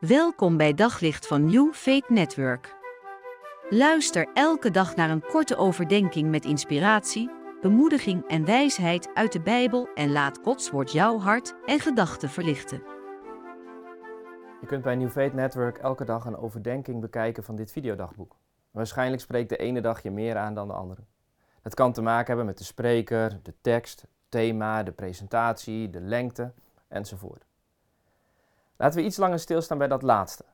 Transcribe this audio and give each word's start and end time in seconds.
Welkom 0.00 0.56
bij 0.56 0.74
Daglicht 0.74 1.26
van 1.26 1.44
New 1.44 1.72
Faith 1.72 2.08
Network. 2.08 2.76
Luister 3.68 4.28
elke 4.34 4.70
dag 4.70 4.96
naar 4.96 5.10
een 5.10 5.22
korte 5.22 5.56
overdenking 5.56 6.30
met 6.30 6.44
inspiratie, 6.44 7.30
bemoediging 7.60 8.28
en 8.28 8.44
wijsheid 8.44 9.10
uit 9.14 9.32
de 9.32 9.40
Bijbel 9.40 9.88
en 9.94 10.12
laat 10.12 10.38
Gods 10.42 10.70
woord 10.70 10.92
jouw 10.92 11.18
hart 11.18 11.54
en 11.66 11.80
gedachten 11.80 12.28
verlichten. 12.28 12.82
Je 14.60 14.66
kunt 14.66 14.82
bij 14.82 14.96
New 14.96 15.10
Faith 15.10 15.34
Network 15.34 15.78
elke 15.78 16.04
dag 16.04 16.24
een 16.24 16.36
overdenking 16.36 17.00
bekijken 17.00 17.44
van 17.44 17.56
dit 17.56 17.72
videodagboek. 17.72 18.36
Waarschijnlijk 18.70 19.22
spreekt 19.22 19.48
de 19.48 19.56
ene 19.56 19.80
dag 19.80 20.02
je 20.02 20.10
meer 20.10 20.36
aan 20.36 20.54
dan 20.54 20.68
de 20.68 20.74
andere. 20.74 21.02
Het 21.62 21.74
kan 21.74 21.92
te 21.92 22.02
maken 22.02 22.26
hebben 22.26 22.46
met 22.46 22.58
de 22.58 22.64
spreker, 22.64 23.38
de 23.42 23.54
tekst, 23.60 24.00
het 24.00 24.10
thema, 24.28 24.82
de 24.82 24.92
presentatie, 24.92 25.90
de 25.90 26.00
lengte 26.00 26.52
enzovoort. 26.88 27.49
Laten 28.80 28.98
we 28.98 29.04
iets 29.04 29.16
langer 29.16 29.38
stilstaan 29.38 29.78
bij 29.78 29.88
dat 29.88 30.02
laatste. 30.02 30.44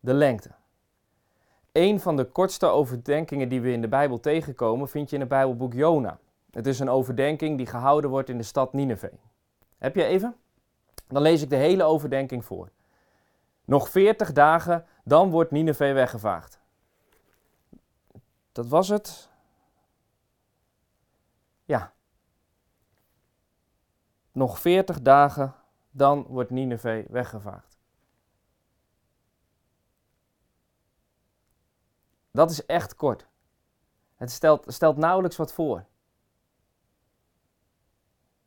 De 0.00 0.14
lengte. 0.14 0.50
Een 1.72 2.00
van 2.00 2.16
de 2.16 2.24
kortste 2.24 2.66
overdenkingen 2.66 3.48
die 3.48 3.60
we 3.60 3.72
in 3.72 3.80
de 3.80 3.88
Bijbel 3.88 4.20
tegenkomen 4.20 4.88
vind 4.88 5.08
je 5.08 5.14
in 5.14 5.20
het 5.20 5.30
Bijbelboek 5.30 5.72
Jona. 5.72 6.18
Het 6.50 6.66
is 6.66 6.78
een 6.78 6.88
overdenking 6.88 7.56
die 7.56 7.66
gehouden 7.66 8.10
wordt 8.10 8.28
in 8.28 8.36
de 8.36 8.42
stad 8.42 8.72
Nineveh. 8.72 9.12
Heb 9.78 9.94
je 9.94 10.04
even? 10.04 10.36
Dan 11.08 11.22
lees 11.22 11.42
ik 11.42 11.50
de 11.50 11.56
hele 11.56 11.84
overdenking 11.84 12.44
voor. 12.44 12.70
Nog 13.64 13.88
40 13.88 14.32
dagen, 14.32 14.86
dan 15.04 15.30
wordt 15.30 15.50
Nineveh 15.50 15.94
weggevaagd. 15.94 16.60
Dat 18.52 18.66
was 18.66 18.88
het. 18.88 19.28
Ja. 21.64 21.92
Nog 24.32 24.58
40 24.58 25.02
dagen, 25.02 25.54
dan 25.96 26.26
wordt 26.28 26.50
Nineveh 26.50 27.06
weggevaagd. 27.08 27.78
Dat 32.30 32.50
is 32.50 32.66
echt 32.66 32.94
kort. 32.94 33.26
Het 34.14 34.30
stelt, 34.30 34.64
stelt 34.66 34.96
nauwelijks 34.96 35.36
wat 35.36 35.52
voor. 35.52 35.84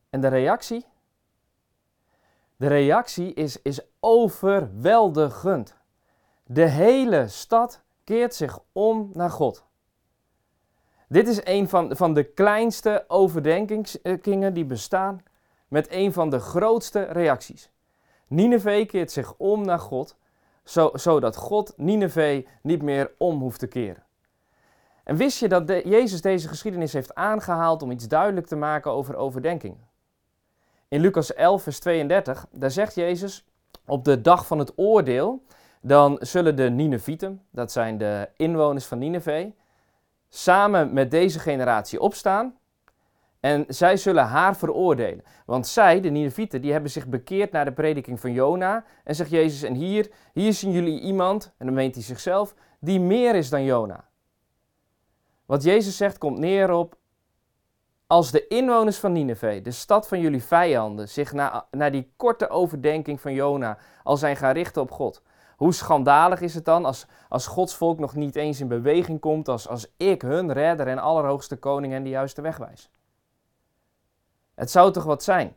En 0.09 0.22
de 0.22 0.28
reactie? 0.28 0.86
De 2.56 2.67
reactie 2.67 3.33
is, 3.33 3.61
is 3.61 3.81
overweldigend. 4.00 5.75
De 6.44 6.67
hele 6.67 7.28
stad 7.28 7.84
keert 8.03 8.36
zich 8.36 8.59
om 8.72 9.09
naar 9.13 9.31
God. 9.31 9.66
Dit 11.08 11.28
is 11.28 11.45
een 11.45 11.69
van, 11.69 11.95
van 11.95 12.13
de 12.13 12.23
kleinste 12.23 13.06
overdenkingen 13.08 14.53
die 14.53 14.66
bestaan 14.66 15.23
met 15.70 15.92
een 15.92 16.14
van 16.14 16.30
de 16.30 16.39
grootste 16.39 17.02
reacties. 17.02 17.72
Nineveh 18.28 18.88
keert 18.88 19.12
zich 19.12 19.34
om 19.38 19.66
naar 19.66 19.80
God, 19.80 20.16
zo, 20.64 20.89
zodat 20.94 21.36
God 21.36 21.73
Nineveh 21.78 22.45
niet 22.62 22.81
meer 22.81 23.12
om 23.17 23.39
hoeft 23.39 23.59
te 23.59 23.67
keren. 23.67 24.03
En 25.03 25.16
wist 25.16 25.40
je 25.40 25.47
dat 25.47 25.70
Jezus 25.70 26.22
deze 26.22 26.47
geschiedenis 26.47 26.94
heeft 26.94 27.16
aangehaald 27.16 27.81
om 27.81 27.92
iets 27.92 28.08
duidelijk 28.08 28.47
te 28.47 28.56
maken 28.56 28.92
over 28.92 29.16
overdenkingen? 29.16 29.88
In 30.88 31.02
Lucas 31.02 31.34
11, 31.34 31.64
vers 31.64 31.80
32, 31.80 32.47
daar 32.52 32.72
zegt 32.72 32.95
Jezus, 32.95 33.45
op 33.86 34.06
de 34.06 34.22
dag 34.22 34.47
van 34.47 34.59
het 34.59 34.73
oordeel, 34.75 35.44
dan 35.81 36.17
zullen 36.20 36.56
de 36.56 36.70
Ninevieten, 36.70 37.42
dat 37.52 37.72
zijn 37.72 37.97
de 37.97 38.30
inwoners 38.36 38.86
van 38.86 38.97
Nineveh, 38.97 39.52
samen 40.30 40.94
met 40.94 41.12
deze 41.12 41.40
generatie 41.40 42.00
opstaan 42.00 42.58
en 43.39 43.65
zij 43.67 43.97
zullen 43.97 44.23
haar 44.23 44.55
veroordelen. 44.55 45.23
Want 45.45 45.67
zij, 45.67 46.01
de 46.01 46.09
Ninevieten, 46.09 46.61
die 46.61 46.71
hebben 46.71 46.91
zich 46.91 47.07
bekeerd 47.07 47.51
naar 47.51 47.65
de 47.65 47.73
prediking 47.73 48.19
van 48.19 48.31
Jona. 48.31 48.83
En 49.03 49.15
zegt 49.15 49.29
Jezus, 49.29 49.63
en 49.63 49.73
hier, 49.73 50.11
hier 50.33 50.53
zien 50.53 50.71
jullie 50.71 50.99
iemand, 50.99 51.53
en 51.57 51.65
dan 51.65 51.75
meent 51.75 51.95
hij 51.95 52.03
zichzelf, 52.03 52.55
die 52.79 52.99
meer 52.99 53.35
is 53.35 53.49
dan 53.49 53.63
Jona. 53.63 54.07
Wat 55.45 55.63
Jezus 55.63 55.97
zegt 55.97 56.17
komt 56.17 56.37
neer 56.37 56.71
op, 56.71 56.97
als 58.07 58.31
de 58.31 58.47
inwoners 58.47 58.97
van 58.97 59.11
Nineveh, 59.11 59.63
de 59.63 59.72
stad 59.72 60.07
van 60.07 60.19
jullie 60.19 60.44
vijanden, 60.44 61.09
zich 61.09 61.33
na, 61.33 61.66
naar 61.72 61.91
die 61.91 62.13
korte 62.16 62.49
overdenking 62.49 63.22
van 63.22 63.33
Jona 63.33 63.78
al 64.03 64.17
zijn 64.17 64.35
gaan 64.35 64.53
richten 64.53 64.81
op 64.81 64.91
God. 64.91 65.22
Hoe 65.57 65.73
schandalig 65.73 66.41
is 66.41 66.55
het 66.55 66.66
dan 66.66 66.85
als, 66.85 67.05
als 67.29 67.47
Gods 67.47 67.75
volk 67.75 67.99
nog 67.99 68.16
niet 68.16 68.35
eens 68.35 68.59
in 68.59 68.67
beweging 68.67 69.19
komt, 69.19 69.47
als, 69.47 69.67
als 69.67 69.94
ik, 69.97 70.22
hun 70.22 70.53
redder 70.53 70.88
en 70.88 70.99
allerhoogste 70.99 71.57
koning 71.57 71.94
hen 71.94 72.03
de 72.03 72.09
juiste 72.09 72.41
weg 72.41 72.57
wijs. 72.57 72.89
Het 74.59 74.72
zou 74.72 74.92
toch 74.92 75.03
wat 75.03 75.24
zijn 75.24 75.56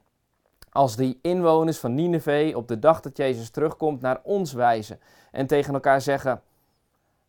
als 0.70 0.96
die 0.96 1.18
inwoners 1.22 1.78
van 1.78 1.94
Nineveh 1.94 2.56
op 2.56 2.68
de 2.68 2.78
dag 2.78 3.00
dat 3.00 3.16
Jezus 3.16 3.50
terugkomt 3.50 4.00
naar 4.00 4.20
ons 4.22 4.52
wijzen 4.52 5.00
en 5.30 5.46
tegen 5.46 5.74
elkaar 5.74 6.00
zeggen: 6.00 6.42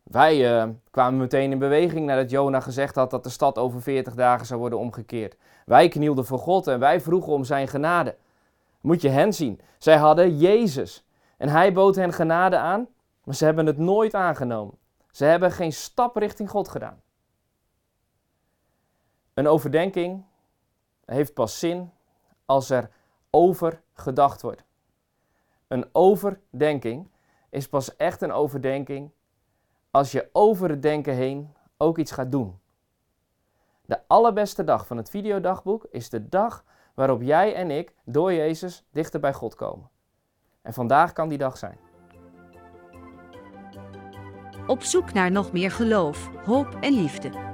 Wij 0.02 0.64
uh, 0.64 0.70
kwamen 0.90 1.18
meteen 1.18 1.52
in 1.52 1.58
beweging 1.58 2.06
nadat 2.06 2.30
Jona 2.30 2.60
gezegd 2.60 2.94
had 2.94 3.10
dat 3.10 3.24
de 3.24 3.30
stad 3.30 3.58
over 3.58 3.82
40 3.82 4.14
dagen 4.14 4.46
zou 4.46 4.60
worden 4.60 4.78
omgekeerd. 4.78 5.36
Wij 5.66 5.88
knielden 5.88 6.24
voor 6.24 6.38
God 6.38 6.66
en 6.66 6.78
wij 6.78 7.00
vroegen 7.00 7.32
om 7.32 7.44
zijn 7.44 7.68
genade. 7.68 8.16
Moet 8.80 9.00
je 9.00 9.08
hen 9.08 9.32
zien. 9.32 9.60
Zij 9.78 9.96
hadden 9.96 10.38
Jezus 10.38 11.06
en 11.36 11.48
hij 11.48 11.72
bood 11.72 11.94
hen 11.94 12.12
genade 12.12 12.56
aan, 12.56 12.88
maar 13.24 13.34
ze 13.34 13.44
hebben 13.44 13.66
het 13.66 13.78
nooit 13.78 14.14
aangenomen. 14.14 14.74
Ze 15.10 15.24
hebben 15.24 15.52
geen 15.52 15.72
stap 15.72 16.16
richting 16.16 16.50
God 16.50 16.68
gedaan. 16.68 17.02
Een 19.34 19.48
overdenking 19.48 20.24
heeft 21.06 21.34
pas 21.34 21.58
zin 21.58 21.92
als 22.44 22.70
er 22.70 22.90
over 23.30 23.82
gedacht 23.92 24.42
wordt. 24.42 24.64
Een 25.68 25.88
overdenking 25.92 27.10
is 27.50 27.68
pas 27.68 27.96
echt 27.96 28.22
een 28.22 28.32
overdenking 28.32 29.10
als 29.90 30.12
je 30.12 30.28
over 30.32 30.70
het 30.70 30.82
denken 30.82 31.14
heen 31.14 31.54
ook 31.76 31.98
iets 31.98 32.12
gaat 32.12 32.32
doen. 32.32 32.58
De 33.84 34.00
allerbeste 34.06 34.64
dag 34.64 34.86
van 34.86 34.96
het 34.96 35.10
videodagboek 35.10 35.86
is 35.90 36.10
de 36.10 36.28
dag 36.28 36.64
waarop 36.94 37.22
jij 37.22 37.54
en 37.54 37.70
ik 37.70 37.94
door 38.04 38.32
Jezus 38.32 38.84
dichter 38.90 39.20
bij 39.20 39.32
God 39.32 39.54
komen. 39.54 39.90
En 40.62 40.72
vandaag 40.72 41.12
kan 41.12 41.28
die 41.28 41.38
dag 41.38 41.58
zijn. 41.58 41.78
Op 44.66 44.82
zoek 44.82 45.12
naar 45.12 45.30
nog 45.30 45.52
meer 45.52 45.70
geloof, 45.70 46.30
hoop 46.44 46.76
en 46.80 46.92
liefde. 46.92 47.53